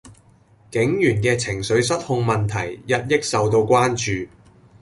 [0.71, 4.27] 警員既情緒失控問題日益受到關注